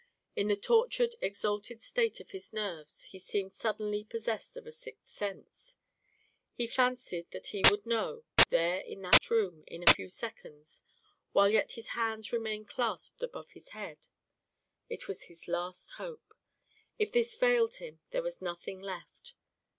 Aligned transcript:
In 0.35 0.47
the 0.47 0.55
tortured 0.55 1.13
exalted 1.21 1.83
state 1.83 2.19
of 2.19 2.31
his 2.31 2.51
nerves 2.51 3.03
he 3.03 3.19
seemed 3.19 3.53
suddenly 3.53 4.03
possessed 4.03 4.57
of 4.57 4.65
a 4.65 4.71
sixth 4.71 5.07
sense; 5.13 5.77
he 6.55 6.65
fancied 6.65 7.29
that 7.29 7.45
he 7.45 7.61
would 7.69 7.85
know, 7.85 8.23
there 8.49 8.79
in 8.79 9.03
that 9.03 9.29
room, 9.29 9.63
in 9.67 9.83
a 9.83 9.93
few 9.93 10.09
seconds, 10.09 10.81
while 11.33 11.51
yet 11.51 11.73
his 11.73 11.89
hands 11.89 12.33
remained 12.33 12.67
clasped 12.67 13.21
above 13.21 13.51
his 13.51 13.69
head. 13.77 14.07
It 14.89 15.07
was 15.07 15.25
his 15.25 15.47
last 15.47 15.91
hope: 15.97 16.33
if 16.97 17.11
this 17.11 17.35
failed 17.35 17.75
him 17.75 17.99
there 18.09 18.23
was 18.23 18.41
nothing 18.41 18.79
left. 18.81 19.35